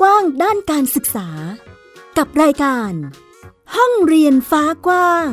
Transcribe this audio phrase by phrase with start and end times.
[0.00, 1.28] กว้างด้านการศึกษา
[2.18, 2.92] กับรายการ
[3.76, 5.30] ห้องเรียนฟ้ากว้าง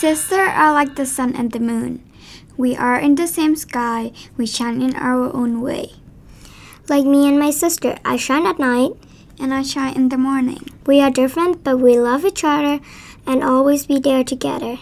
[0.00, 1.92] Sister are like the sun and the moon.
[2.56, 5.99] We are in the same sky, we shine in our own way.
[6.90, 8.94] Like me and my sister, I shine at night.
[9.38, 10.66] And I shine in the morning.
[10.86, 12.80] We are different, but we love each other
[13.24, 14.76] and always be there together.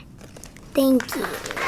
[0.74, 1.67] Thank you.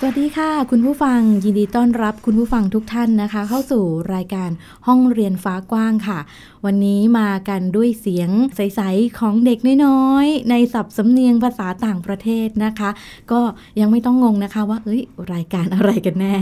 [0.00, 3.84] สวัสดีค่ะ คุณผู้ฟังยินดีต้อนรับคุณผู้ฟังทุกท่านนะคะ เข้าสู่
[4.14, 4.50] รายการ
[4.86, 6.18] ห้องเรียนฟ้ากว้างค่ะ
[6.64, 12.90] วันนี้มากันด้วยเสียงใส ๆ ของเด็กน้อยๆในศัพท์สำเนียงภาษาต่างประเทศนะคะ
[13.32, 13.40] ก็
[13.80, 16.36] ยังไม่ต้องงงนะคะว่าเอ้ยรายการอะไรกันแน่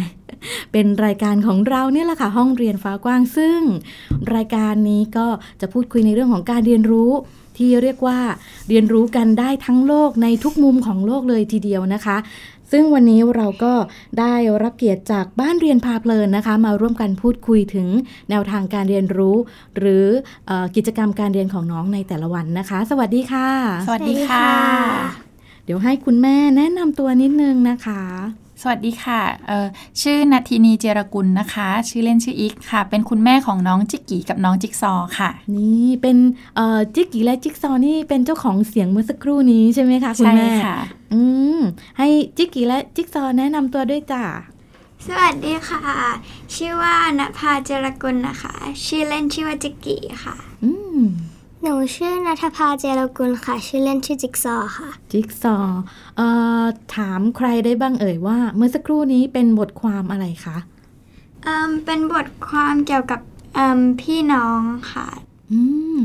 [0.73, 3.61] เป็นรายการของเราเนี่ยแหละค่ะห้องเรียนฟ้ากว้างซึ่ง
[4.34, 5.27] รายการนี้ก็
[5.61, 7.12] จะพูดคุยในเรื่องของการเรียนรู้
[7.61, 8.19] ที่เรียกว่า
[8.69, 12.17] เรียนรู้กันได้ทั้งโลกในทุกมุมของโลกเลยทีเดียวนะคะ
[12.72, 13.72] ซึ่งวันนี้เราก็
[14.20, 17.89] ได้รับเกียรติจากบ้านเรียนพาเพลินนะคะ มาร่วมกันพูดคุยถึง
[18.31, 19.36] แนวทางการเรียนรู้
[19.78, 20.06] หรือ
[20.47, 23.48] เออกิจกรรมการเรียนของน้องในแต่ละวันนะคะ สวัสดีค่ะ
[23.87, 24.47] สวัสดีค่ะ
[25.64, 28.03] เดี๋ยวให้คุณแม่แนะนำตัวนิดนึงนะคะ
[28.62, 29.67] สวัสดีค่ะเอ่อ
[30.03, 36.17] ชื่อนาทีนีเจรกุลนะคะ ชื่อเล่นชื่ออิกค่ะ เป็นคุณแม่ของน้องจิกกี้กับน้องจิ๊กซอว์ค่ะ นี่เป็น
[36.57, 40.77] เอ่อจิกกี้และจิ๊กซอว์นี่เป็นเจ้าของเสียงเมื่อสักครู่นี้ใช่ไหมคะคุณใช่แม่ค่ะ
[41.12, 41.21] อื
[41.59, 41.61] ม
[41.99, 44.23] ให้จิกกี้และจิ๊กซอว์แนะนำตัวด้วยจ้ะ
[45.07, 45.83] สวัสดีค่ะ
[46.55, 51.03] ชื่อว่านภาเจรกุลนะคะ ชื่อเล่นชื่อว่าจิกกี้ค่ะ อืม
[51.69, 55.81] หนูชื่อนัทภาเจรกุลค่ะ ชื่อเล่นชื่อจิ๊กซอว์ค่ะ จิ๊กซอว์
[56.17, 56.27] เอ่
[56.62, 56.64] อ
[56.97, 60.56] ถามใครได้บ้างเอ่ยว่า เมื่อสักครู่นี้เป็นบทความอะไรคะ
[61.44, 63.21] เอิ่มเป็นบทความเกี่ยวกับ
[63.55, 64.60] เอิ่มพี่น้อง
[64.93, 65.09] ค่ะ
[65.53, 65.60] อื
[65.97, 65.99] ม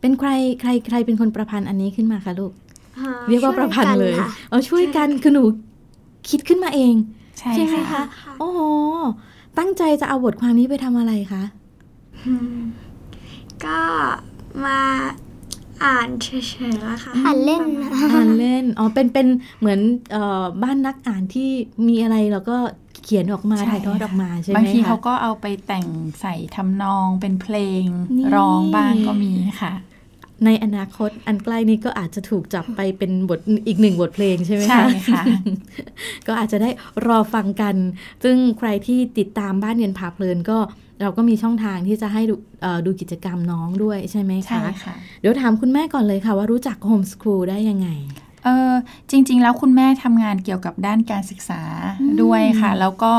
[0.00, 2.52] เป็นใครใครใครเป็นคนประพันธ์อันนี้ขึ้นมาคะลูก
[3.28, 5.44] เรียกว่าประพันธ์เลยช่วยกันค่ะเอาช่วยกันคือหนู
[6.28, 6.94] คิดขึ้นมาเอง
[7.38, 8.60] ใช่ไหมค่ะคะโอ้โห
[9.58, 11.42] ตั้งใจจะเอาบทความนี้ไปทำอะไรคะ
[12.26, 12.60] อืม
[13.64, 13.80] ก็
[14.64, 14.78] มา
[15.84, 16.28] อ่านเฉ
[16.70, 19.26] ยๆแล้วค่ะอ่านเล่นนะอ่านเล่น อ๋อ เป็น เป็น
[19.60, 19.80] เหมือน
[20.12, 21.50] เอ่อบ้านนักอ่านที่
[21.88, 22.58] มีอะไรเราก็
[23.04, 25.86] เขียนออกมาใช่ถ่ายทอดออกมาใช่ไหมบางทีคะเขาก็เอาไปแต่ง
[26.20, 27.84] ใส่ทำนองเป็นเพลง
[28.16, 29.72] นี่ร้องบ้างก็มีค่ะ
[30.44, 35.22] ในอนาคตอันใกล้นี้ก็อาจจะถูกจับไปเป็นบทอีกหนึ่งบทเพลงใช่ไหมคะใช่ค่ะ
[36.26, 36.70] ก็อาจจะได้
[37.06, 37.74] รอฟังกัน
[38.24, 40.58] ซึ่งใครที่ติดตามบ้านเรียนพาเพลินก็
[41.02, 47.90] เราก็มีช่องทางที่จะให้ดูเอ่อดูกิจกรรมน้องด้วยใช่ไหมใช่คะค่ะเดี๋ยวถามคุณแม่ก่อนเลยค่ะว่ารู้จักโฮมส o ูลได้ยังไง
[48.44, 48.72] เออ
[49.10, 51.62] จริง ๆ แล้วคุณแม่ทำงานเกี่ยวกับด้านการศึกษา
[52.22, 53.12] ด้วยค่ะ แล้วก็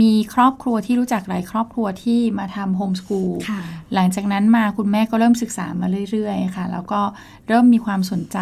[0.00, 3.60] มีครอบครัวที่รู้จักหลายครอบครัวที่มาทำโฮมสกูลค่ะ
[3.94, 7.00] หลังจากนั้นมาคุณแม่ก็เริ่มศึกษามาเรื่อย ๆ ค่ะ แล้วก็
[7.48, 8.38] เริ่มมีความสนใจ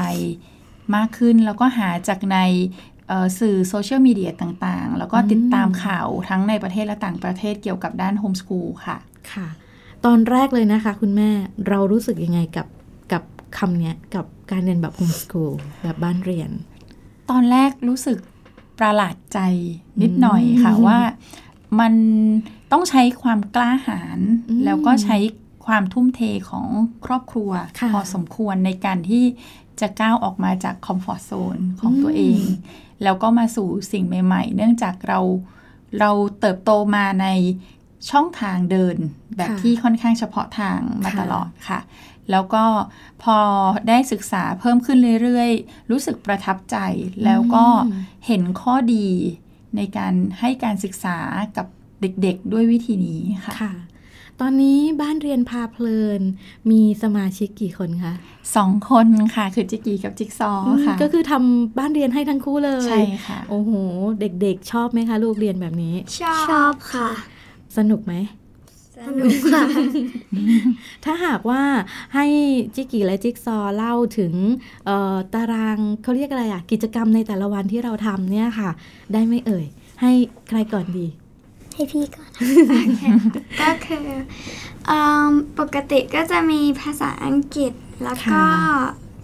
[0.94, 2.95] มากขึ้น แล้วก็หาจากในเอ่อ
[3.38, 8.96] สื่อโซเชียลมีเดียต่างๆ แล้วก็ติดตามข่าวทั้งในประเทศและต่างประเทศเกี่ยวกับด้านโฮมสกูลค่ะ
[9.32, 9.48] ค่ะ
[10.04, 11.30] ตอนแรกเลยนะคะคุณแม่
[11.68, 12.66] เรารู้สึกยังไงกับ
[13.12, 13.22] กับ
[13.58, 15.52] คำเนี้ยกับการเรียนแบบโฮมส o ูล
[15.82, 16.50] แบบบ้านเรียน
[17.30, 18.18] ตอนแรกรู้สึก
[18.78, 19.38] ประหลาดใจ
[20.02, 20.98] นิดหน่อยค่ะอืมว่า
[21.80, 21.94] มัน
[22.72, 24.18] ต้องใช้ความกล้าหาญ
[24.48, 25.16] อืมแล้วก็ใช้
[25.66, 26.66] ความทุ่มเทของ
[27.04, 29.24] ครอบครัวค่ะพอสมควรในการที่
[29.80, 32.40] จะก้าวออกมาจากคอมฟอร์ z โซนของตัวเอง
[33.02, 35.20] แล้วก็มาสู่สิ่งใหม่ ๆ เนื่องจากเรา
[35.98, 36.10] เรา
[36.40, 37.26] เติบโตมาใน
[38.10, 38.96] ช่องทางเดิน
[39.36, 41.80] แบบค่ะที่ค่อนข้างเฉพาะทางมาค่ะตลอดค่ะ
[42.30, 42.64] แล้วก็
[43.22, 43.38] พอ
[43.88, 46.76] ได้ศึกษาเพิ่มขึ้นเรื่อยๆ รู้สึกประทับใจ
[47.24, 47.66] แล้วก็
[48.26, 49.08] เห็นข้อดี
[49.76, 51.18] ในการให้การศึกษา
[51.56, 51.66] กับ
[52.00, 53.72] เด็กๆด้วยวิธีนี้ค่ะค่ะ
[54.40, 56.20] ตอนนี้บ้านเรียนพาเพลิน
[56.70, 58.14] มีสมาชิกกี่คนคะ
[58.56, 63.70] สองคนค่ะ คือจิกกี้กับจิ๊กซอว์ค่ะ ก็คือทำบ้านเรียนให้ทั้งคู่เลย ใช่ค่ะ โอ้โห
[64.20, 67.08] เด็กๆ ชอบไหมคะลูกเรียนแบบนี้ ชอบชอบค่ะ
[67.76, 68.14] สนุกไหม
[69.06, 69.62] สนุกค่ะ
[71.04, 71.62] ถ้าหากว่า
[72.14, 72.26] ให้
[72.74, 74.34] จิกกี้และจิ๊กซอว์เล่าถึง
[74.86, 78.70] เอ่อตารางเขาเรียกอะไรอะกิจกรรมในแต่ละวันที่เราทำเนี่ยค่ะ
[79.12, 79.66] ได้ไหมเอ่ย
[80.02, 80.12] ให้
[80.48, 81.06] ใครก่อนดี
[81.76, 82.30] ให้พี่ก่อน
[83.60, 84.06] ก็คือ
[84.86, 85.00] เอิ่
[85.30, 87.72] มปกติก็จะมีภาษาอังกฤษ
[88.04, 88.46] แล้วก็ค่ะ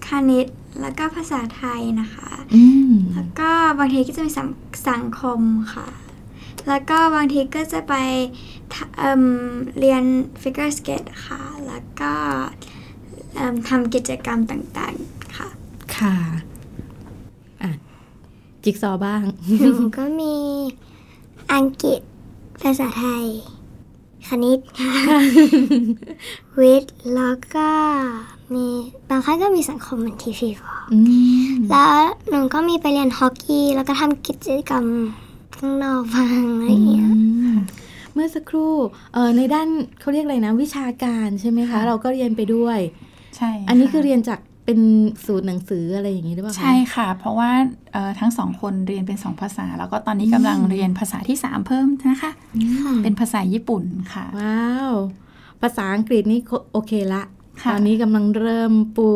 [0.09, 0.47] คณิต
[0.81, 4.49] แล้วก็ภาษาไทยนะคะอืมแล้วก็บางทีก็จะมีสัง
[4.89, 5.41] สังคม
[5.75, 5.89] ค่ะ
[6.69, 7.95] แล้วก็บางทีก็จะไป
[8.73, 9.23] ทะเอิ่ม
[9.79, 10.05] เรียน
[10.43, 12.13] figure skate ค่ะ แล้วก็
[13.35, 15.49] เอิ่มทำกิจกรรมต่างๆค่ะ
[15.97, 16.15] ค่ะ
[17.63, 17.71] อะ
[18.65, 19.23] จิ๊กซอว์บ้าง
[19.61, 20.35] หนูก็มี
[21.55, 22.01] อังกฤษ
[22.63, 23.27] ภาษาไทย
[24.29, 24.95] คณิตค่ะ
[26.61, 27.71] วิทย์แล้วก็
[28.55, 28.67] มี
[29.11, 30.99] บางครั้งก็มีสังคมเหมือนที่พี่บอกอื
[31.51, 31.97] มแล้ว
[32.29, 34.87] หนูก็มีไปเรียนฮอกกี้แล้วก็ทำกิจกรรม
[35.57, 37.57] ข้างนอกบ้างอะไรอย่างเงี้ยอืม
[38.15, 38.75] เมื่อสักครู่
[39.13, 39.69] เอ่อในด้าน
[40.01, 42.79] เขาเรียกอะไรนะ วิชาการใช่ไหมคะ เราก็เรียนไปด้วย
[43.37, 44.81] ใช่ อันนี้ะคือเรียนจาก เป็น
[45.25, 47.51] สูตรหนังสืออะไรอย่างนี้หรือเปล่าคะใช่ค่ะ เพราะว่า
[47.93, 52.33] เอ่อทั้งสองคนเรียนเป็นสองภาษา แล้วก็ตอนนี้กำลังเรียนภาษาที่สามเพิ่มนะคะ
[53.03, 54.93] เป็นภาษาญี่ปุ่นค่ะ ว้าว
[55.63, 56.41] ภาษาอังกฤษนี่
[56.73, 57.23] โอเคละ
[57.63, 59.09] ค่ะตอนนี้กำลังเริ่มปู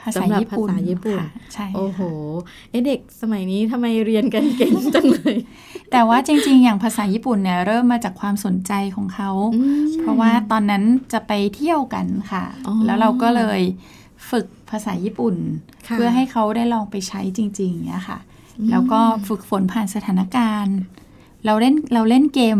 [0.00, 5.36] ภาษาสำหรับญี่ภาปุ่นษาญี่ปุ่นค่ะใช่โอ้โหค่ะเอะเด็กสมัยนี้ทำไมเรียนกันเก่งจังเลย
[5.92, 10.82] แต่ว่าจริง ๆ อย่างภาษาญี่ปุ่นเนี่ยเริ่มมาจากความสนใจของเขาอืมเพราะว่าตอนนั้น
[11.12, 13.60] จะไปเที่ยวกันค่ะอ๋อแล้วเราก็เลย
[14.32, 15.34] ฝึกภาษาญี่ปุ่น
[15.88, 18.18] ค่ะเพื่อให้เขาได้ลองไปใช้จริงๆเนี่ยค่ะ
[18.70, 20.76] แล้วก็ฝึกฝนผ่านสถานการณ์
[21.44, 22.58] เราเล่นเราเล่นเกม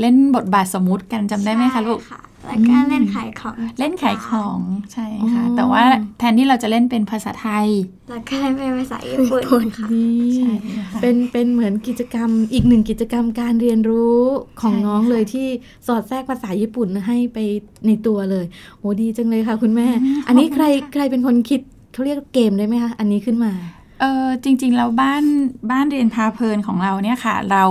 [0.00, 4.58] เล่นบทบาทสมมุติกันจำได้ไหมคะลูกใช่ค่ะ แล้วก็เล่นขายของ เล่นขายของ
[4.92, 5.84] ใช่ค่ะอ๋อแต่ว่า
[6.18, 7.68] แทนที่เราจะเล่นเป็นภาษาไทย
[8.10, 14.20] แล้วก็เล่นเป็นภาษาญี่ปุ่นค่ะนี่ใช่ค่ะเป็นเป็นเหมือนกิจกรรมอีกหนึ่งกิจกรรมการเรียนรู้
[14.60, 15.46] ของใช่น้องค่ะเลยที่
[15.86, 17.38] สอดแทรกภาษาญี่ปุ่นให้ไป
[17.86, 18.44] ในตัวเลย
[18.78, 19.88] โหดีจังเลยค่ะ คุณแม่
[20.26, 21.60] อันนี้ใครใครเป็นคนคิด
[21.92, 23.52] เขาเรียกเกมได้ไหมคะอันนี้ขึ้นมา
[24.00, 25.24] เออจริงๆแล้วบ้าน
[25.70, 27.64] บ้านเรียนพาเพลินของเราเนี่ยค่ะ เรา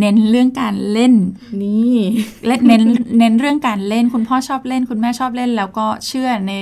[0.00, 1.14] เน้นเรื่องการเล่น
[1.62, 1.96] นี่
[2.46, 2.82] เล่นเน้น
[3.18, 6.54] เน้นเรื่องการเล่น คุณพ่อชอบเล่น คุณแม่ชอบเล่น แล้วก็เชื่อใน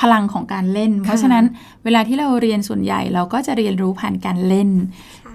[0.00, 1.44] พลังของการเล่น เพราะฉะนั้น
[1.84, 4.70] เวลาที่เราเรียนส่วนใหญ่เราก็จะเรียนรู้ผ่านการเล่น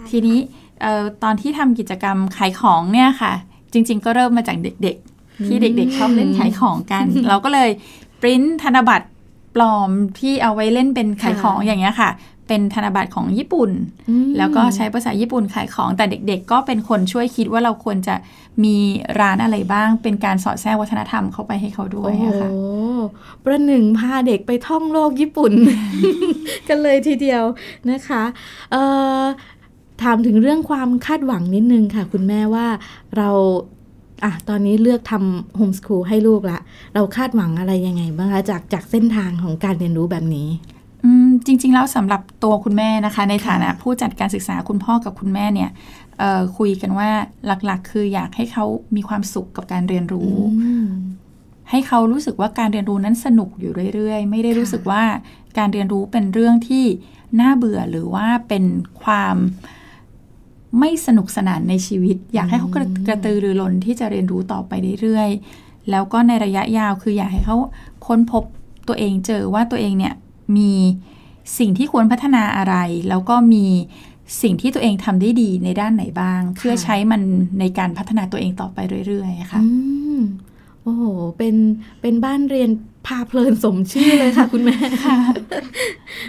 [0.10, 0.38] ทีนี้
[0.82, 3.34] เอ่อตอนที่ทำกิจกรรมขายของเนี่ยค่ะ
[3.74, 7.70] จริง ๆ ก็เริ่มมาจากเด็กๆ ที่เด็กๆชอบเล่นขายของกัน เราก็เลย
[8.22, 9.08] ปริ้นธนบัตร
[9.56, 12.10] ปลอมที่เอาไว้เล่นเป็นขายของอย่างเงี้ยค่ะ
[12.54, 13.72] เป็นธนบัตรของญี่ปุ่น
[14.10, 18.16] อืมแล้วก็ใช้ภาษาญี่ปุ่นขายของ แต่เด็กๆ ก็เป็นคนช่วยคิดว่าเราควรจะ
[18.64, 18.76] มี
[19.20, 22.50] ร้านอะไรบ้าง เป็นการสอดแทรกวัฒนธรรมเข้าไปให้เขาด้วยโอ้โหอะค่ะ
[23.44, 25.52] ประหนึ่งพาเด็กไปท่องโลกญี่ปุ่น
[26.68, 27.44] กันเลยทีเดียว
[27.90, 28.24] นะคะ
[28.72, 28.84] เอ่
[29.20, 29.22] อ
[30.02, 32.68] ถามถึงเรื่องความคาดหวังนิดนึงค่ะ คุณแม่ว่า
[33.18, 33.30] เรา
[34.24, 36.60] อะตอนนี้เลือกทำโฮมส o ูลให้ลูกละ
[36.94, 40.48] เราคาดหวังอะไรยังไงบ้างคะจากจากเส้นทางของการเรียนรู้แบบนี้
[41.06, 45.70] อืม จริง ๆ แล้วสำหรับตัวคุณแม่นะคะ ในฐานะผู้จัดการศึกษาคุณพ่อกับคุณแม่เนี่ย
[46.20, 47.10] เอ่อคุยกันว่า
[47.46, 48.66] หลักๆ คืออยากให้เขา
[48.96, 50.88] มีความสุขกับการเรียนรู้อืม
[51.70, 55.04] ให้เขารู้สึกว่าการเรียนรู้นั้นสนุกอยู่เรื่อยๆ ไม่ได้รู้สึกว่า
[55.58, 56.86] การเรียนรู้เป็นเรื่องที่
[57.42, 58.64] น่าเบื่อหรือว่าเป็น
[59.04, 59.36] ความ
[60.80, 64.72] ไม่สนุกสนานในชีวิต อยากให้เขากระกระตือรือร้นที่จะเรียนรู้ต่อไป
[65.02, 67.58] เรื่อยๆ แล้วก็ในระยะยาวคืออยากให้เขา
[68.08, 68.44] ค้นพบ
[68.88, 70.14] ตัวเองเจอว่าตัวเองเนี่ย
[70.58, 70.74] มี
[71.58, 72.76] สิ่งที่ควรพัฒนาอะไร
[73.10, 73.66] แล้วก็มี
[74.42, 77.22] สิ่งที่ตัวเองทำได้ดีในด้านไหนบ้าง เพื่อใช้มัน
[77.60, 78.78] ในการพัฒนาตัวเองต่อไป
[79.08, 79.68] เรื่อยๆค่ะอื
[80.18, 80.20] ม
[80.84, 81.04] โอ้โห
[81.38, 81.56] เป็น
[82.02, 82.70] เป็นบ้านเรียน
[83.08, 84.78] พาเพลินสมชื่อเลยค่ะ คุณแม่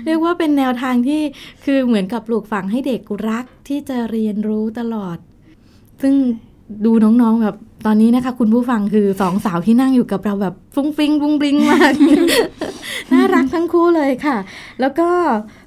[0.05, 1.21] เรียกว่าเป็นแนวทางที่
[1.65, 5.19] คือเหมือนกับปลูกฝังให้เด็กรักที่จะเรียนรู้ตลอด
[6.03, 6.15] ซึ่ง
[6.85, 7.57] ดูน้องๆแบบ
[7.87, 11.93] ตอนนี้นะคะคุณผู้ฟังคือสองสาวที่นั่งอยู่กับเราแบบฟุ้งฟิงบุ้งบลิงมาก
[13.13, 14.37] น่ารักทั้งคู่เลยค่ะ
[14.81, 15.09] แล้วก็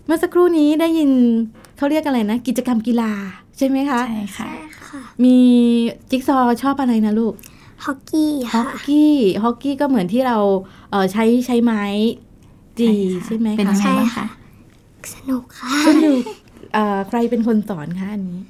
[0.06, 1.10] เมื่อสักครู่นี้ได้ยิน
[1.78, 3.12] เขาเรียกอะไรนะ กิจกรรมกีฬา
[3.58, 4.50] ใช่ไหมคะ ใช่ค่ะ
[4.90, 5.38] ค่ะมี
[6.10, 7.34] จิ๊กซอว์ชอบอะไรนะลูก
[7.86, 10.38] ฮอกกี้ฮอค่ะกกี้ ฮอกกี้ก็เหมือนที่เรา
[10.92, 11.84] เออใช้ใช้ไม้
[12.80, 12.90] จี
[13.26, 14.28] ใช่ไหมเป็นคะยังไงบ้างคะ
[15.14, 16.22] สนุกค่ะสนุก
[16.74, 18.42] เอ่อใครเป็นคนสอนคะอันนี้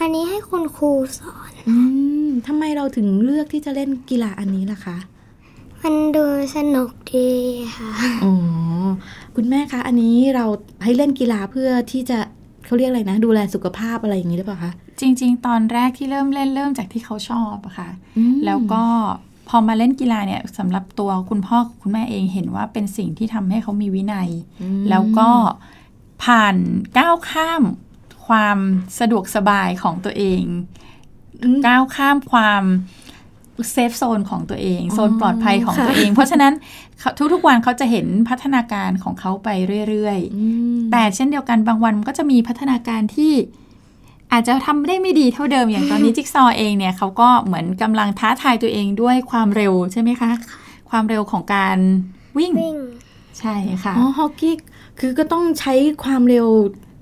[0.00, 1.76] อันนี้ให้คุณครูสอน อื
[2.09, 2.09] ม
[2.46, 4.96] ทำไมเราถึงเลือกที่จะเล่นกีฬาอันนี้ล่ะคะ
[5.82, 6.24] มันดู
[6.56, 7.28] สนุกดี
[7.76, 7.90] ค่ะ
[8.24, 8.34] อ๋อ
[9.36, 10.46] คุณแม่คะ อันนี้เรา
[10.84, 12.18] ให้เล่นกีฬาเพื่อที่จะ
[12.64, 18.84] เขาเรียกอะไรนะ ดูแลสุขภาพอะไรอย่างนี้หรือเปล่าคะจริง ๆ ตอนแรกที่เริ่มเล่นเริ่มจากที่เขาชอบอะค่ะอืมแล้วก็
[19.48, 24.30] พอมาเล่นกีฬาเนี่ยสำหรับตัวคุณพ่อคุณแม่เองเห็นว่าเป็นสิ่งที่ทำให้เขามีวินัย
[24.62, 25.28] อืมแล้วก็
[26.24, 26.56] ผ่าน
[26.98, 27.62] ก้าวข้าม
[28.26, 28.58] ความ
[28.98, 30.56] สะดวกสบายของตัวเองอื
[30.89, 30.89] ม
[31.66, 32.62] ก้าวข้ามความ
[33.72, 36.52] เซฟโซนของตัวเองอ๋อโซนปลอดภัยของค่ะตัวเอง เพราะฉะนั้น
[36.98, 39.48] เขาทุกๆวันเขาจะเห็นพัฒนาการของเขาไป
[39.88, 43.32] เรื่อยๆอืมแต่เช่นเดียวกันบางวันมันก็จะมีพัฒนาการที่
[44.32, 50.30] อาจจะทำได้ไม่ดีเท่าเดิมอย่างตอนนี้จิ๊กซอว์เองเนี่ยเขาก็เหมือนกำลังท้าทายตัวเองด้วยความเร็วใช่ไหมคะ
[50.90, 51.78] ความเร็วของการ
[52.38, 52.76] วิ่งวิ่ง
[53.38, 53.54] ใช่
[53.84, 54.56] ค่ะ อ๋อฮอกกี้
[55.00, 56.46] คือก็ต้องใช้ความเร็ว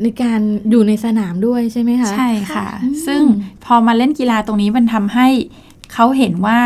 [0.02, 0.40] ในการ
[0.70, 3.22] อยู่ในสนามด้วยใช่ไหมคะใช่ค่ะอืมซึ่ง
[3.64, 5.28] พอมาเล่นกีฬาตรงนี้มันทำให้
[5.92, 6.58] เขาเห็นว่า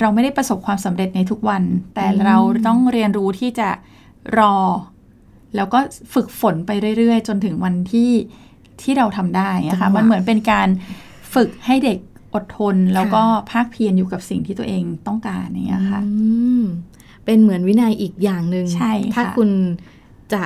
[0.00, 1.62] เราไม่ได้ประสบความสำเร็จในทุกวัน
[1.94, 2.36] แต่เรา
[2.66, 3.68] ต้องเรียนรู้ที่จะ
[4.38, 4.56] รอ
[5.56, 5.78] แล้วก็
[6.14, 8.10] ฝึกฝนไปเรื่อย ๆ จนถึงวันที่
[8.82, 10.68] ที่เราทำได้นะคะมันเหมือนเป็นการ
[11.34, 11.98] ฝึกให้เด็ก
[12.34, 16.12] อดทน แล้วก็ภาคเพียรอยู่กับสิ่งที่ตัวเองต้องการอย่างเงี้ยค่ะอื
[16.60, 16.62] ม
[17.24, 19.50] เป็นเหมือนวินัยอีกอย่างหนึ่งใช่ค่ะถ้าคุณ
[20.32, 20.42] จะ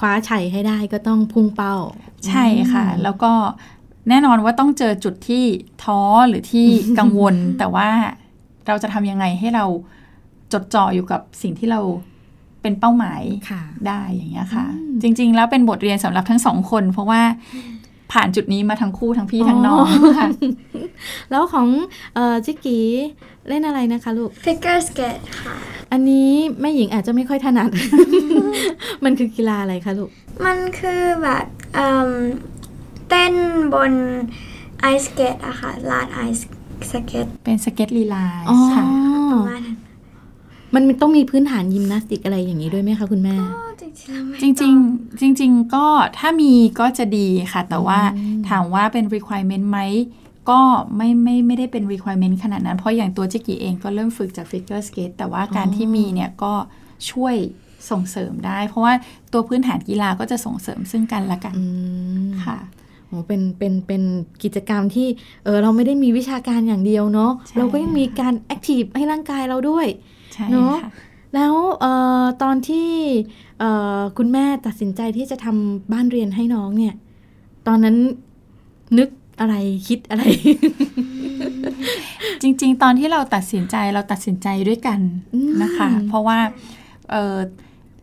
[0.00, 1.76] คว้าชัยให้ได้ก็ต้องพุ่งเป้า
[2.26, 3.32] ใช่ค่ะ แล้วก็
[4.08, 5.44] แน่นอนว่าต้องเจอจุดที่
[5.82, 6.66] ท้อหรือที่
[6.98, 7.88] กังวล แต่ว่า
[8.66, 9.64] เราจะทำยังไงให้เรา
[10.52, 11.80] จดจ่ออยู่กับสิ่งที่เรา
[12.62, 17.22] เป็นเป้าหมายค่ะได้อย่างเงี้ยค่ะอืมจริง ๆ แล้วเป็นบทเรียนสำหรับทั้งสองคน เพราะว่า
[18.12, 19.86] ผ่านจุดนี้มาทั้งคู่ทั้งพี่ทั้งน้อง
[20.18, 20.28] ค่ะ
[21.30, 21.68] แล้วของ
[22.14, 22.86] เอ่อจิกกี้
[23.48, 25.54] เล่นอะไรนะคะลูก figure skate ค่ะ
[25.92, 27.70] อันนี้แม่หญิงอาจจะไม่ค่อยถนัด
[29.04, 30.10] มันคือกีฬาอะไรคะลูก
[30.46, 32.10] มันคือแบบเอิ่ม
[33.08, 33.34] เต้น
[33.74, 33.92] บน
[34.80, 38.84] ice skate อะค่ะลาน ice skateเป็นสเก็ตลีลาอ๋อค่ะ
[39.32, 39.76] ประมาณนั้น
[40.74, 45.86] มันต้องมีพื้นฐานยิมนาสติกอะไรอย่างนี้ด้วยไหมคะคุณแม่อ๋อ จริงๆแล้วไม่จริงๆจริงๆก็
[46.18, 49.80] ถ้ามีก็จะดีค่ะ แต่ว่าอืมถามว่าเป็น requirement ไหม
[50.50, 50.60] ก็
[50.96, 56.52] ไม่ไม่ไม่ได้เป็น requirement ขนาดนั้น เพราะอย่างตัวจิกกี้เองก็เริ่มฝึกจาก figure skate แต่ว่าการที่มีเนี่ยก็
[57.10, 57.34] ช่วย
[57.90, 58.94] ส่งเสริมได้ เพราะว่า
[59.32, 61.64] ตัวพื้นฐานกีฬาก็จะส่งเสริมซึ่งกันและกันอื
[62.26, 62.58] มค่ะ
[63.06, 64.02] โอ้เป็นเป็นเป็น
[64.42, 65.08] กิจกรรมที่
[65.44, 69.86] เออเราไม่ได้มีวิชาการอย่างเดียวเนาะใช่เราก็ยังมีการแอคทีฟให้ร่างกายเราด้วย
[70.34, 70.90] ใช่เนอะค่ะ
[71.34, 71.92] แล้วเอ่
[72.22, 72.90] อตอนที่
[73.49, 73.49] เอ่อ
[74.18, 76.94] คุณแม่ตัดสินใจที่จะทำบ้านเรียนให้น้องเนี่ย
[77.66, 77.96] ตอนนั้น
[78.98, 79.08] นึก
[79.40, 79.54] อะไร
[79.88, 80.24] คิดอะไร
[82.42, 85.00] จริง ๆ ตอนที่เราตัดสินใจเราตัดสินใจด้วยกัน
[85.62, 86.38] นะคะอืมเพราะว่า
[87.10, 87.38] เอ่อ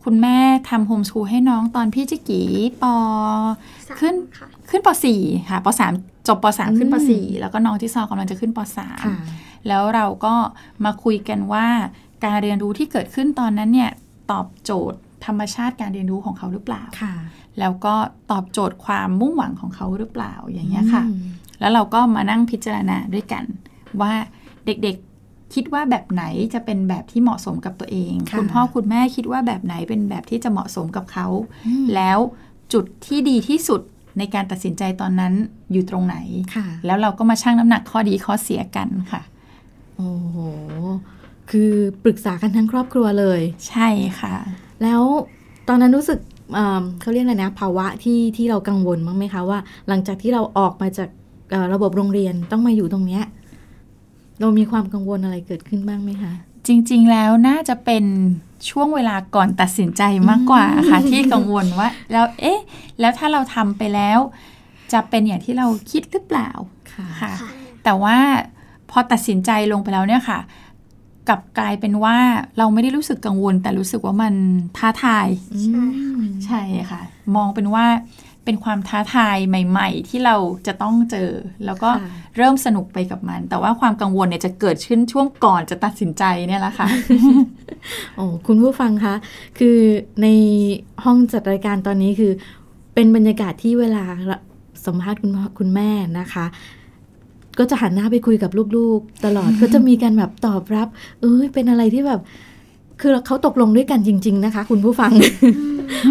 [0.04, 0.36] คุณแม่
[0.70, 2.48] ทำโฮมสคูลให้น้องตอนพี่จิกกี้
[2.82, 2.84] ป
[3.88, 4.88] สามขึ้นค่ะขึ้นป
[5.18, 8.58] .4 ค่ะป .3 จบป .3 ขึ้นป .4 แล้วก็น้องที่ซอกำลังจะขึ้นป
[9.02, 10.34] ค่ะ .3 แล้วเราก็
[10.84, 11.66] มาคุยกันว่า
[12.24, 13.90] การเรียนรู้ที่เกิดขึ้นตอนนั้นเนี่ย
[14.30, 17.14] ตอบโจทย์ ธรรมชาติการเรียนรู้ของเขาหรือเปล่าค่ะ
[17.60, 17.94] แล้วก็
[18.30, 21.22] ตอบโจทย์ความมุ่งหวังของเขาหรือเปล่าอย่างเงี้ยค่ะอืม
[21.60, 23.44] แล้วเราก็มานั่งพิจารณาด้วยกัน
[24.00, 24.12] ว่า
[24.66, 31.26] เด็กๆคิดว่าแบบไหนจะเป็นแบบที่เหมาะสมกับตัวเองค่ะคุณพ่อคุณแม่คิดว่าแบบไหนเป็นแบบที่จะเหมาะสมกับเขา
[31.66, 32.18] อืมแล้ว
[32.72, 33.80] จุดที่ดีที่สุด
[34.18, 35.32] ในการตัดสินใจตอนนั้น
[35.72, 36.16] อยู่ตรงไหน
[36.54, 39.22] ค่ะแล้วเราก็มาชั่งน้ำหนักข้อดีข้อเสียกันค่ะ
[39.96, 40.36] โอ้โห
[41.50, 41.72] คือ
[42.04, 43.88] ปรึกษากันทั้งครอบครัวเลย ใช่
[44.20, 44.34] ค่ะ
[44.82, 45.02] แล้ว
[45.68, 46.18] ตอนนั้นรู้สึก
[46.54, 51.08] เอ่อเขาเรียกอะไรนะ ภาวะที่ที่เรากังวลบ้างไหมคะว่า หลังจากที่เราออกมาจาก
[51.50, 53.24] เอ่อระบบโรงเรียนต้องมาอยู่ตรงเนี้ย
[54.40, 56.32] เรามีความกังวลอะไรเกิดขึ้นบ้างไหมคะ
[56.66, 58.04] จริง ๆ แล้วน่าจะเป็น
[58.70, 62.60] ช่วงเวลาก่อนตัดสินใจมากกว่าค่ะที่กังวลว่า แล้วเอ๊ะ
[63.00, 64.18] แล้วถ้าเราทำไปแล้ว
[64.92, 66.50] จะเป็นอย่างที่เราคิดหรือเปล่า
[66.92, 67.32] ค่ะค่ะ
[67.84, 68.16] แต่ว่า
[68.90, 70.38] พอตัดสินใจลงไปแล้วเนี่ยค่ะ
[71.28, 72.16] กลับกลายเป็นว่า
[72.58, 74.34] เราไม่ได้รู้สึกกังวล แต่รู้สึกว่ามัน
[74.76, 75.60] ท้าทายอื
[76.18, 77.00] มใช่ค่ะ
[77.36, 77.86] มองเป็นว่า
[78.44, 81.30] เป็นความท้าทายใหม่ ๆ ที่เราจะต้องเจอ
[81.64, 86.88] แล้วก็ค่ะเริ่มสนุกไปกับมัน แต่ว่าความกังวลเนี่ยจะเกิดขึ้นช่วงก่อนจะตัดสินใจเนี่ยแหละค่ะ
[88.16, 89.14] โอ้คุณผู้ฟังคะ
[89.58, 89.78] คือ
[90.22, 90.26] ใน
[91.04, 92.32] ห้องจัดรายการตอนนี้คือ
[92.94, 94.04] เป็นบรรยากาศที่เวลา
[94.86, 96.46] สัมภาษณ์คุณพ่อคุณแม่นะคะ
[97.58, 100.88] ก็จะหันหน้าไปคุยกับลูกๆ ตลอดก็จะมีการแบบตอบรับ
[101.20, 102.20] เอ้ยเป็นอะไรที่แบบ
[103.00, 105.12] คือเขาตกลงด้วยกันจริง ๆ นะคะ คุณผู้ฟัง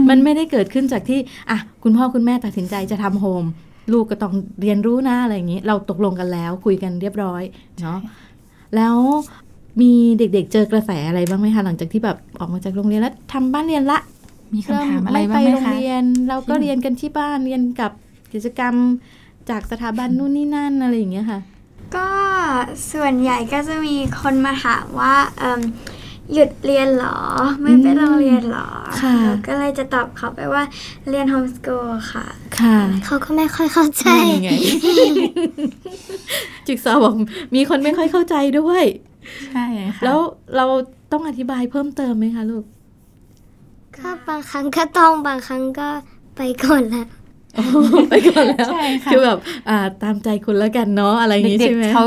[0.10, 3.46] มันไม่ได้เกิดขึ้นจากที่อะคุณพ่อคุณแม่ตัดสินใจจะทำโฮม
[3.94, 7.44] ลูกก็ต้องเรียนรู้นะอะไรอย่างนี้ เราตกลงกันแล้วคุยกันเรียบร้อย
[7.82, 8.00] เนาะ
[8.76, 8.96] แล้ว
[9.82, 14.00] มีเด็กๆเจอกระแสอะไรบ้างไหมคะหลังจากที่แบบออกมาจากโรงเรียนแล้วทำบ้านเรียนละ
[14.54, 17.92] มีคำถามอะไรไม่บ้าไปงไหมโรงคะเรียน เราก็เรียนกันที่บ้านเรียนกับ
[18.34, 18.76] กิจกรรม
[19.50, 21.40] จากสถาบันนู่นนี่นั่นอะไรอย่างเงี้ยค่ะ
[21.96, 22.10] ก็
[22.92, 25.62] ส่วนใหญ่ก็จะมีคนมาถามว่าเอิ่ม
[26.34, 27.18] หยุดเรียนเหรอ
[27.62, 28.70] ไม่ไปโรงเรียนเหรอ
[29.02, 30.64] ค่ะเราก็เลยจะตอบเขาไปว่า
[31.10, 32.26] เรียนโฮมส o ูลค่ะ
[32.60, 34.50] ค่ะ เขาก็ไม่ค่อยเข้าใจนี่ไง
[36.68, 37.14] จิกซอว์บอก
[37.56, 38.84] มีคนไม่ค่อยเข้าใจด้วย
[39.54, 40.18] ใช่ค่ะ แล้ว
[40.56, 40.66] เรา
[41.12, 42.66] ต้องอธิบายเพิ่มเติมไหมคะลูก
[43.98, 45.90] ก็บางครั้งก็ต้องบางครั้งก็
[46.36, 47.08] ไปก่อนแล้ว
[48.10, 49.38] ไปก่อนแล้วใช่ค่ะคือแบบ
[49.70, 52.06] อ่าตามใจคุณแล้วกันเนาะอะไรอย่างงี้เด็กใช่ไหมๆเขา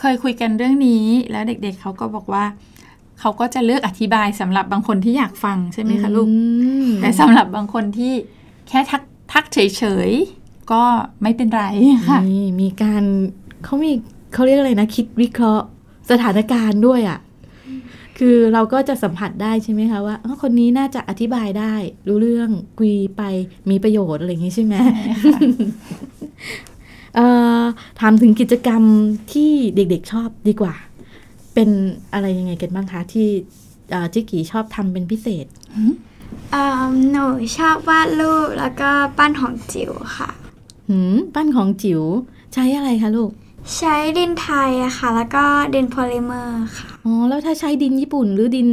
[0.00, 2.44] เคยคุยกันเรื่องนี้ แล้วเด็กๆเขาก็บอกว่า
[3.20, 6.36] เขาก็จะเลือกอธิบายสำหรับบางคนที่อยากฟังใช่ไหมคะลูกอื
[6.86, 8.12] มแต่สำหรับบางคนที่
[8.68, 10.82] แค่ทักทักเฉยๆก็
[11.22, 11.64] ไม่เป็นไร
[12.08, 13.02] ค่ะนี่มีการ
[13.64, 13.92] เขามี
[14.32, 15.66] เขาเรียกอะไรนะ คิดวิเคราะห์
[16.10, 17.18] สถานการณ์ด้วยอะ่ะ
[18.20, 21.74] คือเราก็จะสัมผัสได้ใช่ไหมคะว่าเอ้อคนนี้น่าจะอธิบายได้
[22.08, 23.22] รู้เรื่องคุยไป
[23.70, 24.74] มีประโยชน์อะไรอย่างนี้ใช่ไหม
[27.16, 27.26] เอ่
[27.60, 27.62] อ
[28.00, 28.82] ถามถึงกิจกรรม
[29.32, 30.74] ที่เด็กๆชอบดีกว่า
[31.54, 31.70] เป็น
[32.12, 33.28] อะไรยังไงกันบ้างคะ ที่
[33.90, 35.46] เอ่อจิกกี้ชอบทำเป็นพิเศษ
[36.50, 37.24] เอิ่มหนู
[37.58, 40.30] ชอบวาดรูปแล้วก็ปั้นของจิ๋วค่ะ
[40.88, 42.02] หืมปั้นของจิ๋ว
[42.54, 43.30] ใช้อะไรคะลูก
[43.76, 48.68] ใช้ดินไทยอะค่ะ แล้วก็ดินโพลิเมอร์ค่ะ อ๋อ แล้วถ้าใช้ดินญี่ปุ่น หรือดิน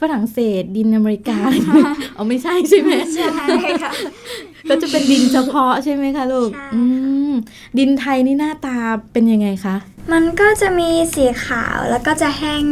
[0.00, 1.38] ฝรั่งเศส ดินอเมริกา
[2.14, 3.28] เอาไม่ใช่ใช่ไหมใช่
[3.82, 3.92] ค่ะ
[4.68, 6.82] ก็จะเป็นดินเฉพาะใช่ไหมคะลูกใช่อื
[7.30, 7.32] ม
[7.78, 8.76] ดินไทยนี่หน้าตา
[9.12, 9.76] เป็นยังไงคะ
[10.12, 12.64] มันก็จะมีสีขาวแล้วก็จะแห้ง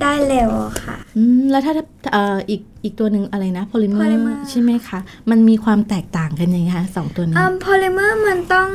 [0.00, 0.50] ได้เร็ว
[0.84, 1.72] ค่ะ อืม แล้วถ้า
[2.12, 4.98] เอ่ออีก อีกตัวหนึ่งอะไรนะโพลิเมอ Polymer ร์ใช่ไหมคะ
[5.30, 8.68] มันมีความแตกต่างกันยังไงคะสองตัวนี้อืมโพลิเมอร์มันต้อง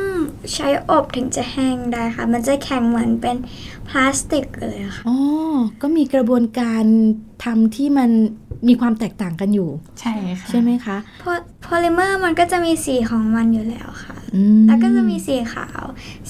[0.54, 3.38] ใช้อบถึงจะแห้งได้ค่ะ มันจะแข็งเหมือนเป็น
[3.90, 5.18] พลาสติกเลยค่ะอ๋อ
[5.82, 6.84] ก็มีกระบวนการ
[7.44, 8.12] ทำที่มัน
[8.68, 11.24] มีความแตกต่างกันอยู่ ใช่ค่ะใช่ไหมคะโพ
[11.64, 15.84] โพลิเมอร์มันก็จะมีสีของมันอยู่แล้วค่ะอืมแล้วก็จะมีสีขาว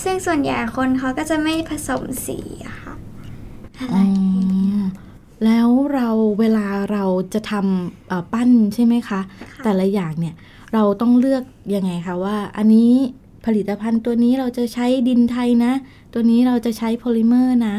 [0.04, 2.38] ซึ่งส่วนใหญ่คนเขาก็จะไม่ผสมสี
[2.68, 2.94] อะค่ะ
[3.78, 4.04] อะไรอ๋อ
[4.36, 4.82] อย่างเงี้ย
[5.46, 6.10] แล้วเรา
[6.40, 7.03] เวลาเรา
[7.34, 9.20] จะทำเอ่อปั้นใช่ไหมคะ
[9.63, 10.36] แต่ละอย่างเนี่ย
[10.74, 11.44] เราต้องเลือก
[11.75, 12.92] ยังไงคะว่า อันนี้
[13.46, 15.74] ผลิตภัณฑ์ตัวนี้เราจะใช้ดินไทยนะ
[16.13, 17.75] ตัวนี้เราจะใช้โพลิเมอร์นะ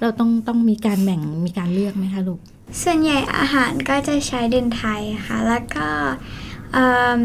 [0.00, 2.40] เราต้องต้องมีการแบ่งมีการเลือกไหมคะลูก
[2.82, 5.88] ส่วนใหญ่อาหารก็จะใช้ดินไทยค่ะ แล้วก็
[6.72, 7.20] เอิ่ม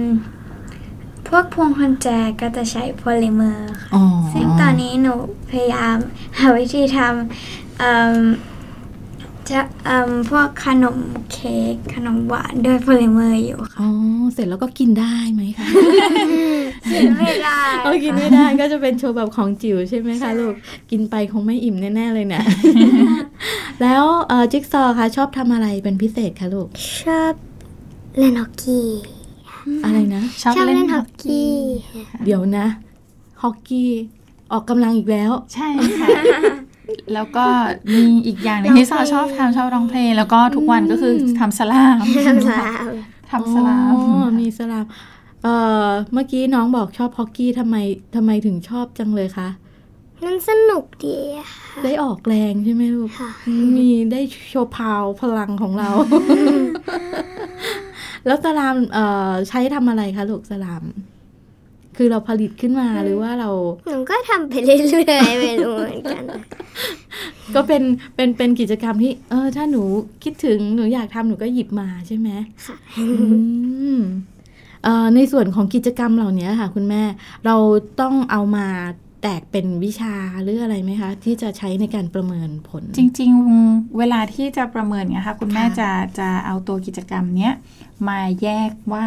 [1.27, 2.07] พวกพวงกุญแจ
[2.41, 4.03] ก็จะใช้โพลิเมอร์ค่ะอ๋อ
[4.33, 5.13] ซึ่งตอนนี้หนู
[5.49, 5.97] พยายาม
[6.39, 8.15] หาวิธีทำเอิ่ม
[9.49, 10.97] จะเอิ่มพวกขนม
[11.33, 13.89] เค้กขนมหวานด้วยโพลิเมอร์อยู่ค่ะอ๋อ
[14.33, 15.67] เสร็จแล้วก็กินได้ไหมคะ
[16.91, 20.53] กินไม่ได้เอากินไม่ได้ก็จะเป็นโชว์แบบของจิ๋วใช่ไหมคะลูก
[20.91, 22.43] กินไปคงไม่อิ่มแน่ๆเลยเนะ
[23.81, 26.67] แล้วเอ่อจิ๊กซอว์คะชอบทำอะไรเป็นพิเศษคะลูก
[27.01, 27.33] ชอบ
[28.17, 28.87] เล่นฮอกกี้
[29.83, 31.51] อะไรนะ ชอบเล่นฮอกกี้
[32.25, 32.67] เดี๋ยวนะ
[33.41, 33.91] ฮอกกี้
[34.51, 35.67] ออกกำลังอีกแล้ว ใช่
[35.99, 36.09] ค่ะ
[37.13, 37.45] แล้วก็
[37.93, 42.93] มีอีกอย่างหนึงที่ซอชอบทำชอบร้องเพลง แล้วก็ทุกวันก็คือทำสลามทำสลาม
[43.31, 44.85] ทำสลามอ๋อมีสลาม
[45.43, 47.75] เอ่อเมื่อกี้น้องบอกชอบฮอกกี้ทำไม
[48.15, 49.49] ทำไมถึงชอบจังเลยคะ
[50.25, 53.29] มันสนุกดีอะค่ะได้ออกแรงใช่ไหมลูกค่ะ
[53.75, 55.89] มีได้โชว์พาวพลังของเรา
[58.25, 60.83] แล้วสลามเอ่อใช้ทำอะไรคะลูกสลาม
[61.97, 63.49] คือเราผลิตขึ้นมาหรือว่าเรา
[63.87, 64.79] หนูก็ทำไปเรื่อ
[65.27, 66.23] ยๆไม่รู้เหมือนกัน
[67.55, 67.83] ก็เป็น
[68.15, 69.83] เป็นเป็นกิจกรรมที่ เออ ถ้าหนู
[70.23, 72.29] คิดถึงหนูอยากทำหนูก็หยิบมาใช่ไหม
[72.65, 73.05] ค่ะอื
[73.97, 74.01] ม
[74.83, 77.01] เอ่อในส่วนของกิจกรรมเหล่านี้ค่ะ คุณแม่
[77.45, 77.55] เรา
[78.01, 78.67] ต้องเอามา
[79.21, 83.31] แตกเป็นวิชาหรืออะไรไหมคะ ที่จะใช้ในการประเมินผล จริง
[83.63, 87.53] ๆ เวลาที่จะประเมินเนี่ยค่ะคุณแม่ค่ะจะจะเอาตัวกิจกรรมเนี้ย
[88.07, 89.05] มาแยกว่า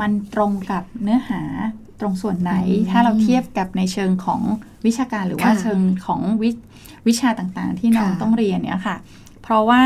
[0.00, 1.42] มันตรงกับเนื้อหา
[2.00, 2.54] ตรงส่วนไหน
[2.90, 4.40] ถ้าเราเทียบกับในเชิงของ
[4.86, 6.50] วิชาการหรือว่าเชิงของวิ
[7.08, 8.96] วิชาต่างๆ ที่น้องต้องเรียนเนี่ยค่ะ
[9.42, 9.82] เพราะว่า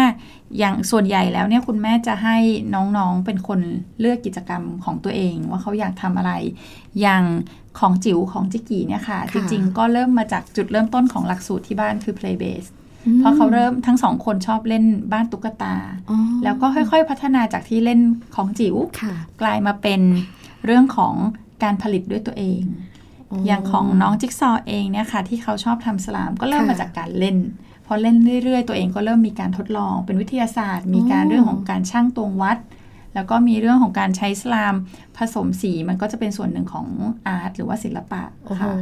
[0.59, 2.37] อย่างส่วนใหญ่แล้วเนี่ยคุณแม่จะให้
[2.74, 3.61] น้องๆเป็นคน
[4.00, 6.33] เลือกกิจกรรมของตัวเอง ว่าเขาอยากทำอะไร
[7.00, 7.24] อย่าง
[7.79, 12.68] ของจิ๋วของจิกกี้เนี่ยค่ะ จริงๆ ก็เริ่มมาจากจุดเริ่มต้นของหลักสูตรที่บ้านคือ play base
[13.07, 15.74] อืมเพราะเขาเริ่มทั้งสองคนชอบเล่นบ้านตุ๊กตา
[16.11, 18.00] อ๋อแล้วก็ค่อยๆพัฒนาจากที่เล่น
[18.37, 20.00] ของจิ๋วค่ะกลายมาเป็น
[20.66, 21.14] เรื่องของ
[21.62, 22.62] การผลิตด้วยตัวเอง
[23.46, 27.36] อย่างของน้องจิ๊กซอว์เองเนี่ยค่ะ ที่เขาชอบทำสลามก็เริ่มค่ะมาจากการเล่น
[27.86, 32.58] พอเล่นเรื่อยๆ ตัวเองก็เริ่มมีการทดลองเป็นวิทยาศาสตร์ มีการอ๋อเรื่องของการช่างตวงวัด
[33.14, 34.74] แล้วก็มีเรื่องของการใช้สลาม
[35.16, 36.86] ผสมสีมันก็จะเป็นส่วนหนึ่งของ
[37.26, 38.74] อาร์ตหรือว่าศิลปะโอ้โหค่ะ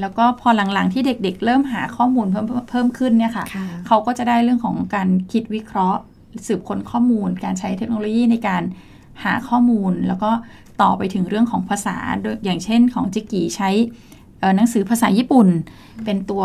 [0.00, 6.00] แล้วก็พอหลังๆที่เด็กๆ เริ่มหาข้อมูลเพิ่มเพิ่มขึ้นเนี่ยค่ะค่ะ เขาก็จะได้เรื่องของการคิดวิเคราะห์
[6.46, 8.62] สืบค้นข้อมูล การใช้เทคโนโลยีในการ
[9.24, 10.30] หาข้อมูล แล้วก็
[10.82, 13.70] ต่อไปถึงเรื่องของภาษาโดยอย่างเช่นของจิกกี้ใช้
[14.40, 15.48] เอ่อหนังสือภาษาญี่ปุ่น
[16.04, 16.44] เป็นตัว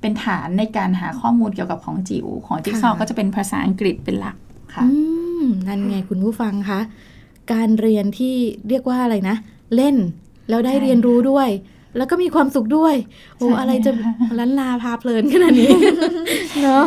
[0.00, 4.36] เป็นฐานในการหาข้อมูลเกี่ยวกับของจิ๋วของจิ๊กซอว์ค่ะก็จะเป็นภาษาอังกฤษเป็นหลัก
[4.74, 4.88] ค่ะอื
[5.42, 6.80] มนั่นไงคุณผู้ฟังคะ
[7.52, 8.34] การเรียนที่
[8.68, 9.36] เรียกว่าอะไรนะ
[9.76, 9.96] เล่น
[10.48, 11.48] แล้วได้ใช่เรียนรู้ด้วย
[11.96, 12.94] แล้วก็มีความสุขด้วย
[13.36, 15.72] โอ้ใช่อะไรจะค่ะลันลาพาเพลินขนาดนี้
[16.62, 16.84] เนาะ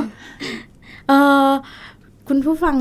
[1.08, 1.14] เอ
[1.48, 1.50] อ
[2.28, 2.76] คุณผู้ฟัง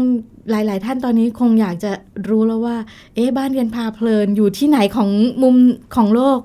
[0.50, 1.92] หลาย ๆ ท่านตอนนี้คงอยากจะ
[2.28, 2.76] รู้แล้วว่า
[3.14, 5.10] เอ๊ะบ้านเรียนพาเพลินอยู่ที่ไหนของ
[5.42, 5.56] มุม
[5.96, 6.40] ของโลก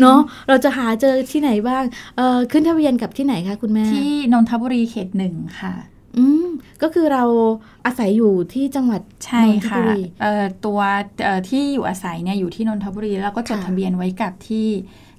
[0.00, 1.84] เนาะเราจะหาเจอที่ไหนบ้าง
[2.16, 5.74] เออขึ้นทะเบียนกับที่ไหนคะคุณแม่ ที่นนทบุรีเขตหนึ่งค่ะ
[6.18, 6.48] อืม
[6.82, 7.24] ก็คือเรา
[7.86, 10.80] อาศัยอยู่ที่จังหวัดใช่นนทค่ะบุรีเอ่อตัว
[11.24, 15.09] เอ่อที่อยู่อาศัยเนี่ยอยู่ที่นนทบุรีแล้วก็จดค่ะทะเบียนไว้กับที่เอ่อ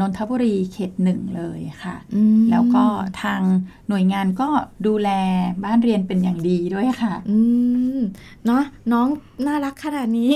[0.00, 2.84] นนทบุรีเขตหนึ่งเลยค่ะอืมแล้วก็
[3.22, 3.42] ทาง
[3.88, 4.48] หน่วยงานก็
[4.86, 5.10] ดูแล
[5.64, 7.38] บ้านเรียนเป็นอย่างดีด้วยค่ะอื
[7.96, 7.98] ม
[8.46, 9.06] เนาะน้อง
[9.46, 10.32] น่ารักขนาดนี้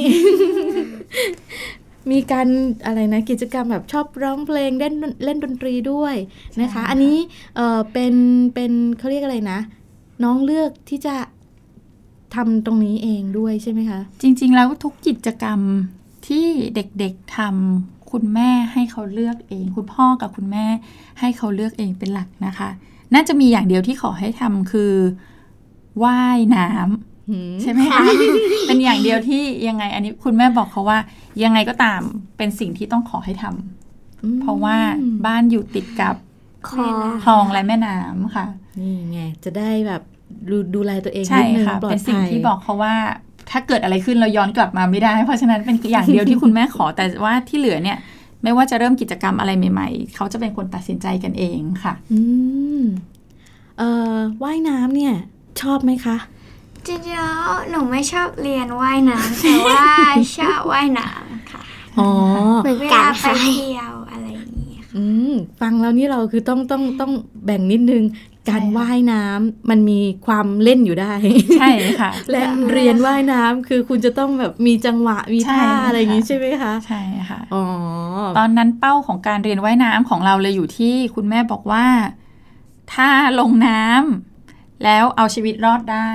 [2.11, 2.49] มีการ
[2.87, 6.15] อะไรนะกิจกรรมแบบชอบร้องเพลงเล่นเล่นดนตรีด้วย
[6.61, 7.17] นะคะใช่ค่ะอันนี้
[7.57, 8.15] เออเป็น
[8.55, 9.59] เป็นเขาเรียกอะไรนะ
[10.25, 11.15] น้องเลือกที่จะ
[12.35, 15.61] ทำตรงนี้เองด้วยใช่ไหมคะ จริง ๆ แล้วทุกกิจกรรม
[16.27, 20.67] ที่เด็กๆทำ คุณแม่ให้เขาเลือกเอง คุณพ่อกับคุณแม่
[21.21, 22.69] ให้เขาเลือกเองเป็นหลักนะคะ
[23.15, 24.93] น่าจะมีอย่างเดียวที่ขอให้ทำคือ
[26.05, 28.05] ว่ายน้ำใช่ไหมคะ
[28.67, 30.99] เป็นอย่างเดียวที่ยังไง อันนี้คุณแม่บอกเขาว่า
[31.45, 32.01] ยังไงก็ตาม
[32.37, 34.77] เป็นสิ่งที่ต้องขอให้ทำเพราะว่า
[35.27, 36.15] บ้านอยู่ติดกับ
[36.69, 36.87] คอ
[37.25, 38.47] คลองและแม่น้ำค่ะ
[38.81, 40.03] นี่ไงจะได้แบบ
[40.51, 42.95] ดูดูแลตัวเองใช่นิดนึงค่ะปลอดเป็นสิ่งภัยที่บอกเขาว่า
[43.51, 47.99] ถ้าเกิดอะไรขึ้นเราย้อนกลับมาไม่ได้ เพราะฉะนั้นเป็นอย่างเดียวที่คุณแม่ขอแต่ว่าที่เหลือเนี่ย
[48.43, 52.21] ไม่ว่าจะเริ่มกิจกรรมอะไรใหม่ ๆ เขาจะเป็นคนตัดสินใจกันเองค่ะ อื
[52.81, 52.83] ม
[53.79, 55.15] เอ่อว่ายน้ำเนี่ย
[55.61, 56.17] ชอบไหมคะ
[56.87, 59.85] จริงๆแล้วหนูไม่ชอบเรียนว่ายน้ำแต่ว่า
[60.39, 61.63] ชอบว่ายน้ำค่ะ
[61.99, 62.09] อ๋อ
[62.63, 67.13] เหมือนเวกัลานไปค่ะเที่ยวอะไรอย่างนี้ค่ะอืมฟังแล้วนี่เราคือต้องต้องต้อง
[67.45, 68.03] แบ่งนิดนึง
[68.49, 71.13] การใช่ค่ะว่ายน้ำมันมีความเล่นอยู่ได้
[71.61, 77.01] ใช่ค่ะ และเรียนว่ายน้ำคือคุณจะต้องแบบมีจังหวะมีใช่ท่าอะไรอย่างนี้ค่ะใช่ไหมคะ ใช่
[77.31, 77.65] ค่ะอ๋อ
[78.39, 81.87] ตอนนั้นเป้าของการเรียนว่ายน้ำของเราเลยอยู่ที่คุณแม่บอกว่า
[82.95, 83.09] ถ้า
[83.41, 86.09] ลงน้ำแล้วเอาชีวิตรอดได้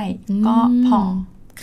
[0.47, 0.55] ก็
[0.87, 0.99] พอ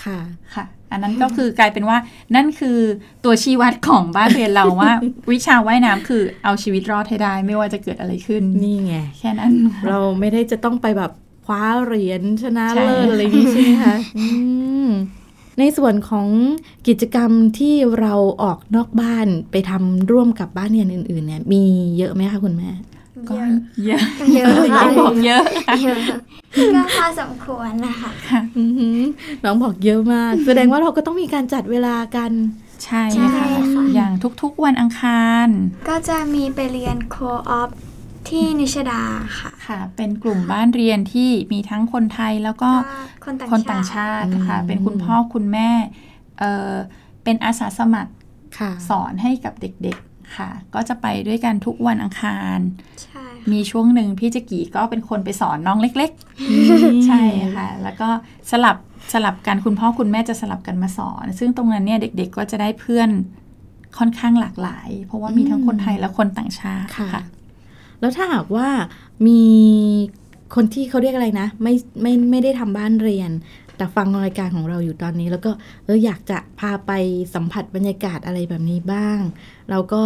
[0.02, 0.18] ค่ะ
[0.54, 1.98] ค่ะ อันนั้นก็คือกลายเป็นว่า
[2.34, 2.78] นั่นคือ
[3.24, 4.92] ตัวชี้วัดของบ้านเรียนเราว่า
[5.32, 9.52] วิชาว่ายน้ำคือเอาชีวิตรอดให้ได้ ไม่ว่าจะเกิดอะไรขึ้นนี่ไงแค่นั้น
[9.88, 11.12] เราไม่ได้จะต้องไปแบบ
[11.46, 14.26] คว้าเหรียญชนะใช่เลิศอะไรอย่างนี้ใช่ไหมคะอื
[14.86, 14.88] ม
[15.58, 16.28] ในส่วนของ
[16.88, 21.62] กิจกรรมที่เราออกนอกบ้านไปทำร่วมกับบ้านเรียนอื่น ๆ เนี่ย มี
[21.98, 22.70] เยอะไหมคะคุณแม่
[23.28, 23.34] ก็
[23.86, 24.02] เยอะ
[24.34, 26.00] เยอะน้ค่ะองบอกเยอะค่ะเยอะ
[26.74, 28.10] ก็พอสมควรนะคะ
[28.58, 29.00] อือหือ
[29.44, 32.32] น้องบอกเยอะมาก แสดงว่าเราก็ต้องมีการจัดเวลากัน
[32.84, 35.48] ใช่ใช่ค่ะค่ะ อย่างทุกๆวันอังคาร
[35.88, 37.16] ก็จะมีไปเรียนโค
[37.50, 37.70] ออฟ
[38.28, 39.02] ที่นิชดา
[39.38, 45.70] ค่ะค่ะ เป็นกลุ่มบ้านเรียนที่มีทั้งคนไทยแล้วก็ก็คนต่างคนต่างชาติชาติค่ะอืมเป็นคุณพ่อคุณแม่
[46.38, 46.74] เออ
[47.24, 48.12] เป็นอาสาสมัคร
[48.58, 52.58] ค่ะสอนให้กับเด็กๆ ค่ะ ก็จะไปด้วยกันทุกวันอังคาร
[53.02, 56.10] ใช่มีช่วงหนึ่งพี่จักกี้ก็เป็นคนไปสอนน้องเล็ก
[56.58, 57.22] ๆ ใช่
[57.56, 58.08] ค่ะ แล้วก็
[58.50, 58.76] สลับ
[59.12, 63.10] สลับกันคุณพ่อคุณแม่จะสลับกันมาสอน ซึ่งตรงนั้นเนี่ยเด็ก ๆ ก็จะได้เพื่อน
[63.98, 67.22] ค่อนข้างหลากหลาย เพราะว่ามีทั้งคนไทยและคนต่างชาติค่ะค่ะ
[68.00, 68.68] แล้วถ้าหากว่า
[69.26, 69.42] มี
[70.54, 73.30] คนที่เขาเรียกอะไรนะ ไม่ไม่ไม่ได้ทำบ้านเรียน
[73.82, 75.50] แต่ฟังรายการของเราอยู่ตอนนี้ แล้วก็
[75.84, 76.92] เอออยากจะพาไป
[77.34, 79.18] สัมผัสบรรยากาศอะไรแบบนี้บ้าง
[79.70, 80.02] เราก็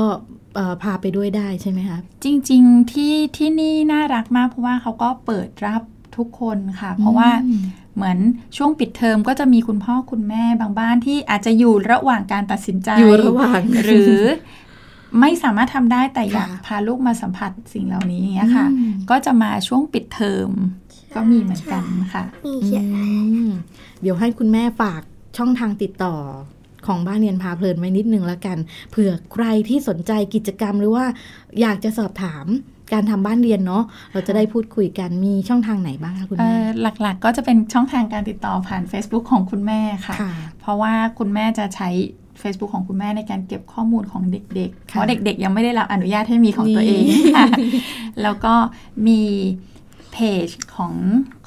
[0.55, 5.83] เอ่อพาไปด้วยได้ใช่ไหมคะจริง ๆ ที่ที่นี่น่ารักมากเพราะว่าเขาก็เปิดรับ
[6.17, 7.63] ทุกคนค่ะ เพราะว่าอืม
[7.95, 8.19] เหมือน
[8.57, 14.21] ช่วงปิดเทอมก็จะมีคุณพ่อคุณแม่บางบ้านที่อาจจะอยู่ระหว่างการตัดสินใจอยู่ระหว่างหรือ
[15.21, 20.51] ไม่สามารถทำได้แต่อยากค่ะพาลูกมาสัมผัสสิ่งเหล่านี้อย่างเงี้ยค่ะอืมก็จะมาช่วงปิดเทอม
[21.17, 22.85] ก็มีเหมือนกันค่ะมีอืเขียน
[23.49, 23.51] ม
[24.03, 25.03] เดี๋ยวให้คุณแม่ฝาก
[25.37, 26.15] ช่องทางติดต่อ
[26.87, 28.59] ของบ้านเรียนพาเพลินไว้นิดนึงแล้วกัน
[28.91, 31.07] เผื่อใครที่สนใจกิจกรรมหรือว่า
[31.61, 32.47] อยากจะสอบถาม
[32.93, 41.89] การทำบ้านเรียนเนาะเราจะได้พูดคุยกันมีช่องทางไหนบ้างคะคุณเอ่แม่อหลักๆ ก็จะเป็นช่องทางการติดต่อผ่าน Facebook ของคุณแม่ค่ะค่ะ เพราะว่าคุณแม่จะใช้
[42.43, 47.47] Facebook ของคุณแม่ในการเก็บข้อมูลของเด็กๆ เพค่ะราะเด็กๆ ยังไม่ได้รับอนุญาตให้มีของตัวเองนี่ค่ะ
[48.23, 48.55] แล้วก็
[49.07, 49.21] มี
[50.17, 50.95] เพจของ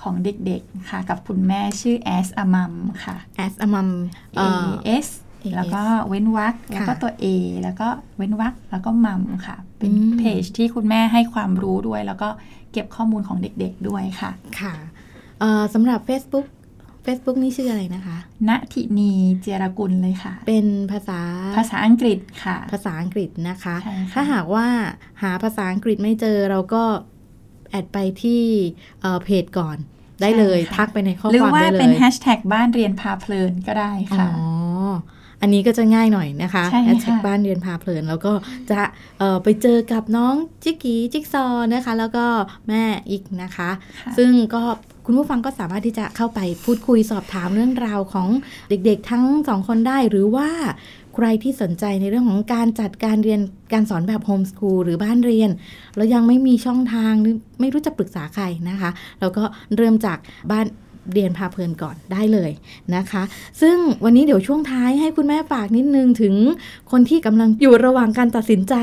[0.02, 2.74] ของเด็กๆค่ะกับคุณแม่ชื่อ as a mom
[3.06, 3.90] ค่ะ as a mom
[4.36, 5.08] เอ่อ as
[5.56, 7.26] แล้วก็เว้นวรรคแล้วก็ตัว A
[7.62, 12.30] แล้วก็เว้นวรรคแล้วก็มัมค่ะ เป็นอืมเพจที่คุณแม่ให้ความรู้ด้วย แล้วก็
[12.72, 14.74] เก็บข้อมูลของเด็กๆด้วยค่ะ ค่ะ
[15.40, 16.46] เอ่อสำหรับ Facebook
[17.06, 18.18] Facebook นี่ชื่ออะไรนะคะ
[18.50, 21.20] ณทินีเจรกุลเลยค่ะ เป็นภาษา
[21.58, 24.68] ภาษาอังกฤษค่ะ ภาษาอังกฤษนะคะใช่ค่ะถ้าหากว่า
[25.22, 26.84] หาภาษาอังกฤษไม่เจอเราก็
[27.70, 28.44] add ไปที่
[29.02, 29.78] เอ่อเพจก่อน
[30.22, 34.30] ได้เลยใช่ค่ะทักไปในข้อหรือความว่าได้เลยเป็นแฮชแท็กบ้านเรียนพาเพลินก็ได้อ๋อค่ะ
[35.42, 38.34] อันนี้ก็จะง่ายหน่อยนะคะใช่ค่ะแฮชแท็กบ้านเรียนพาเพลิน แล้วก็
[38.72, 38.82] จะ
[39.20, 42.26] เอ่อไปเจอกับน้องจิกกี้จิ๊กซอว์นะคะ แล้วก็
[42.68, 44.64] แม่อีกนะคะค่ะซึ่งก็
[45.06, 48.28] คุณผู้ฟังก็สามารถที่จะเข้าไปพูดคุยสอบถามเรื่องราวของ
[48.70, 50.50] เด็กๆ ทั้งสองคนได้ หรือว่า
[50.99, 53.40] ใค รที่สนใจในเรื่องของการจัดการเรียน
[53.74, 55.50] การสอนแบบโฮมส o ูลหรือบ้านเรียน
[55.96, 59.44] แล้วยังไม่มีช่องทางหรือไม่รู้จะปรึกษาใครนะคะ แล้วก็
[59.76, 60.18] เริ่มจาก
[60.52, 60.68] บ้าน
[61.14, 62.52] เรียนพาเพลินก่อนได้เลย
[62.96, 63.24] นะคะ
[63.62, 66.36] ซึ่งวันนี้เดี๋ยวช่วงท้ายให้คุณแม่ฝากนิดนึงถึง
[66.92, 68.76] คนที่กำลังอยู่ระหว่างการตัดสินใจ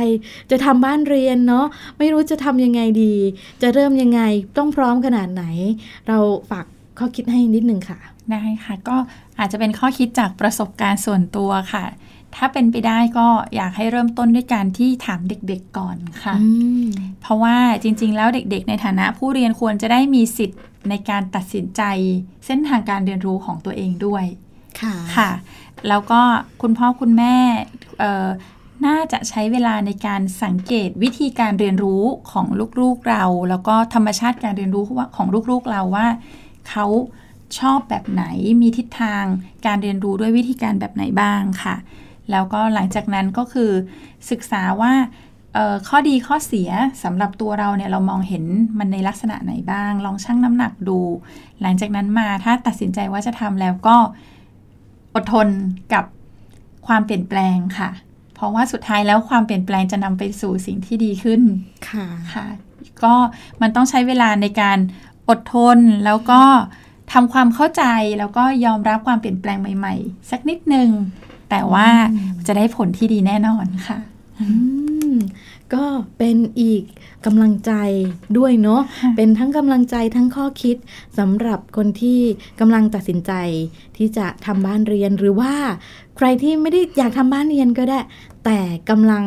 [0.50, 1.66] จะทำบ้านเรียนเนาะ
[1.98, 3.14] ไม่รู้จะทำยังไงดี
[3.62, 4.20] จะเริ่มยังไง
[4.58, 5.44] ต้องพร้อมขนาดไหน
[6.08, 6.18] เรา
[6.50, 6.66] ฝาก
[6.98, 7.98] ข้อคิดให้นิดนึงค่ะ
[8.30, 8.96] ได้ค่ะ ก็
[9.38, 11.84] อาจจะเป็นข้อคิดจากประสบการณ์ส่วนตัวค่ะ
[12.34, 16.48] ถ้าเป็นไปได้ก็อยากให้เริ่มต้นด้วยการที่ถามเด็กๆก่อนค่ะอื
[16.84, 16.86] ม
[17.20, 21.82] เพราะว่าจริง ๆ แล้วเด็ก ๆ ในฐานะผู้เรียนควรจะได้มีสิทธิ์ในการตัดสินใจ
[22.46, 24.24] เส้นทางการเรียนรู้ของตัวเองด้วย
[24.80, 25.30] ค่ะค่ะ
[25.88, 26.20] แล้วก็
[26.62, 27.34] คุณพ่อคุณแม่
[27.98, 28.28] เอ่อ
[28.86, 32.46] น่าจะใช้เวลาในการสังเกตวิธีการเรียนรู้ของ
[32.80, 34.84] ลูกๆเรา แล้วก็ธรรมชาติการเรียนรู้
[35.16, 36.06] ของลูกๆเราว่า
[36.70, 36.86] เขา
[37.58, 38.24] ชอบแบบไหน
[38.60, 39.24] มีทิศทาง
[39.66, 41.76] การเรียนรู้ด้วยวิธีการแบบไหนบ้างค่ะ
[42.30, 43.70] แล้วก็หลังจากนั้นก็คือ
[44.30, 44.92] ศึกษาว่า
[45.88, 46.70] ข้อดีข้อเสีย
[47.02, 48.44] สำหรับตัวเราเนี่ยเรามองเห็น
[48.78, 50.98] มันในลักษณะไหนบ้าง ลองชั่งน้ำหนักดู
[51.62, 53.96] หลังจากนั้นมาถ้าตัดสินใจว่าจะทำแล้วก็
[55.14, 55.48] อดทน
[55.92, 56.04] กับ
[56.86, 57.90] ความเปลี่ยนแปลงค่ะ
[58.34, 61.42] เพราะว่าสุดท้ายแล้วความเปลี่ยนแปลงจะนำไปสู่สิ่งที่ดีขึ้น
[61.90, 62.46] ค่ะค่ะ
[63.02, 63.14] ก็
[63.62, 64.78] มันต้องใช้เวลาในการ
[65.28, 66.42] อดทนแล้วก็
[67.12, 67.84] ทำความเข้าใจ
[68.18, 70.88] แล้วก็ยอมรับความเปลี่ยนแปลงใหม่ ๆ สักนิดนึง
[71.50, 71.88] แต่ว่า
[72.46, 73.98] จะได้ผลที่ดีแน่นอนค่ะ
[75.74, 75.84] ก็
[76.18, 76.82] เป็นอีก
[77.26, 77.72] กำลังใจ
[78.38, 78.82] ด้วยเนาะ
[79.16, 80.76] เป็นทั้งกำลังใจทั้งข้อคิด
[81.18, 82.20] สำหรับคนที่
[82.60, 83.32] กำลังตัดสินใจ
[83.96, 85.54] ที่จะทำบ้านเรียนหรือว่า
[86.16, 88.00] ใครที่ไม่ได้อยากทำบ้านเรียนก็ได้
[88.44, 89.24] แต่กำลัง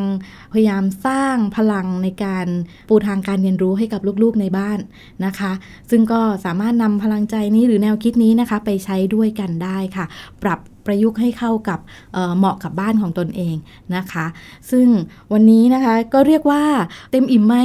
[0.52, 2.46] พยายามสร้างพลังในการ
[2.88, 4.78] ปูทางการเรียนรู้ให้กับลูกๆในบ้าน
[5.24, 5.52] นะคะ
[5.90, 10.04] ซึ่งก็สามารถนำพลังใจนี้หรือแนวคิดนี้นะคะ ไปใช้ด้วยกันได้ค่ะ
[10.42, 11.78] ปรับ ประยุกต์ให้เข้ากับ
[12.12, 13.56] เเหมาะกับบ้านของตนเอง
[13.96, 14.26] นะคะ
[14.70, 14.86] ซึ่ง
[15.32, 16.62] วันนี้นะคะก็เรียกว่า
[17.10, 17.56] เต็มอิ่มไหม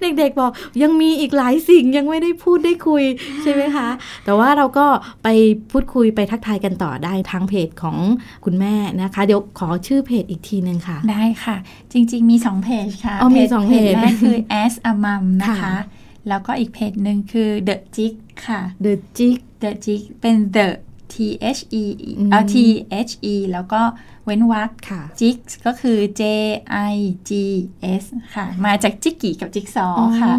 [0.00, 3.04] เด็กๆบอกยังมีอีกหลายสิ่งยังไม่ได้พูดได้คุย
[3.42, 3.88] ใช่ไหมคะ
[4.24, 4.86] แต่ว่าเราก็
[5.22, 5.28] ไป
[5.70, 7.96] พูดคุยไปทักทายกันต่อได้ทางเพจของ
[8.44, 11.56] คุณแม่นะคะ เดี๋ยวขอชื่อเพจอีกทีนึงค่ะ ได้ค่ะ
[11.92, 15.76] จริง ๆ มีสองเพจค่ะอ๋อมีสองเพจแรกคือ as a mom นะคะ
[16.28, 18.14] แล้วก็อีกเพจหนึ่งคือ the jig
[18.46, 20.66] ค่ะ the jig the jig เป็น the
[21.14, 21.16] T
[21.56, 21.84] H E
[22.30, 22.54] เอ่อ T
[23.08, 23.80] H E แล้วก็
[24.24, 24.70] เว้นวรรค
[25.20, 26.22] จิกก็คือ J
[26.92, 26.94] I
[27.28, 27.30] G
[28.02, 29.86] S ค่ะ มาจากจิกกี้กับจิกซอ
[30.20, 30.34] ค่ะ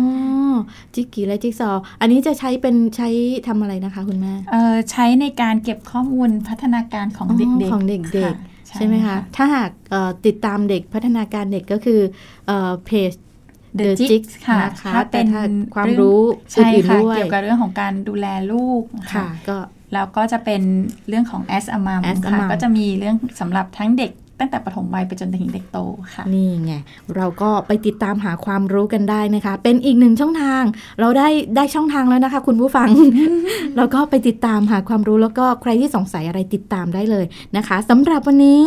[0.96, 1.70] จิกกี้และจิกซอ
[2.02, 3.10] อันนี้จะใช้เป็นใช้
[3.48, 9.72] ทำอะไรนะคะคุณแม่เออใช้ในการเก็บข้อมูลพัฒนาการของเด็กๆของเด็กๆ ใช่ไหมคะ ถ้าหาก
[10.26, 12.00] ติดตามเด็กพัฒนาการเด็กก็คือ
[12.86, 13.12] เพจ
[13.80, 15.28] The Jigs ค่ะนะคะเป็น
[15.76, 18.84] ความรู้ใช่ค่ะเกี่ยวกับเรื่องของการดูแลลูก
[19.14, 19.58] ค่ะ ก็
[19.94, 20.62] แล้วก็จะเป็น
[21.08, 22.02] เรื่องของ as a mom
[22.32, 24.12] ค่ะก็จะมีเรื่องสำหรับทั้งเด็ก
[24.44, 25.80] ตั้งแต่ปฐมวัยไปจนถึงเด็กโต
[26.14, 26.74] ค่ะนี่ไง
[27.16, 30.64] เราก็ไปติดตามหาความรู้กันได้นะคะ เป็นอีกหนึ่งช่องทาง
[31.00, 32.90] เราได้ได้ช่องทางแล้วนะคะ คุณผู้ฟัง
[33.78, 37.26] เราก็ไปติดตามหาความรู้แล้วก็ใครที่สงสัยอะไรติดตามได้เลย
[37.58, 38.64] นะคะสำหรับวันนี้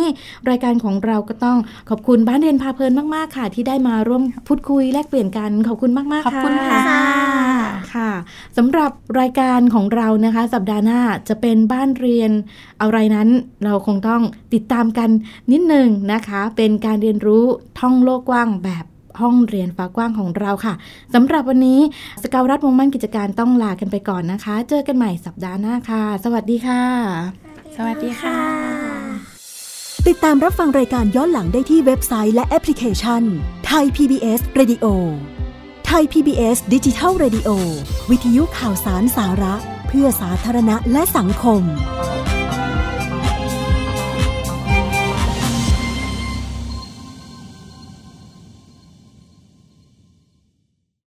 [0.49, 1.57] รายการของเราก็ต้อง
[1.89, 6.81] ขอบคุณบ้านเรียนพาเพลินมากๆค่ะ ที่ได้มาร่วมพูดคุยแลกเปลี่ยนกันขอบคุณมากๆค่ะขอบคุณค่ะ
[7.93, 8.11] ค่ะ
[8.57, 12.31] สำหรับรายการของเรานะคะ สัปดาห์หน้าจะเป็นบ้านเรียน
[12.81, 13.29] อะไรนั้น
[13.63, 14.21] เราคงต้อง
[14.53, 15.09] ติดตามกัน
[15.51, 17.43] นิดหนึ่งนะคะ เป็นการเรียนรู้
[17.79, 18.85] ท่องโลกกว้างแบบ
[19.19, 20.73] ห้องเรียนฟ้ากว้างของเราค่ะ
[21.13, 21.79] สำหรับวันนี้
[22.23, 26.83] สกาวรัฐวงมั่นกิจการต้องลากันไปก่อนนะคะ เจอกันใหม่สัปดาห์หน้าค่ะ สวัสดีค่ะ
[27.75, 28.39] สวัสดีค่ะ
[30.07, 33.23] ติดตามรับฟังรายการย้อนหลังได้ที่เว็บไซต์และแอปพลิเคชัน
[33.67, 34.85] ไทย PBS Radio
[35.87, 37.49] ไทย PBS ดิจิทัล Radio
[38.09, 39.55] วิทยุข่าวสารสาระ
[39.87, 41.61] เพื่อสาธารณะและสังคม